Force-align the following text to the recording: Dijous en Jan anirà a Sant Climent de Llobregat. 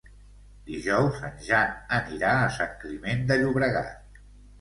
Dijous 0.69 1.19
en 1.27 1.35
Jan 1.47 1.75
anirà 1.97 2.31
a 2.37 2.47
Sant 2.55 2.73
Climent 2.85 3.21
de 3.33 3.39
Llobregat. 3.43 4.19